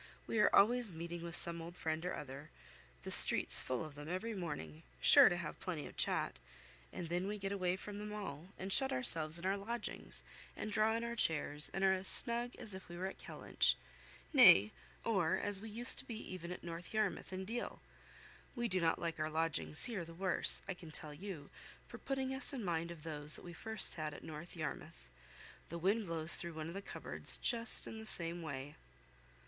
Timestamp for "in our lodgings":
9.37-10.23